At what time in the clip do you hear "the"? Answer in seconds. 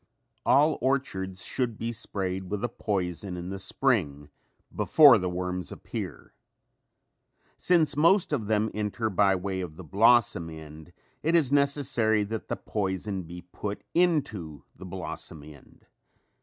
3.51-3.59, 5.19-5.29, 9.75-9.83, 12.47-12.55, 14.75-14.85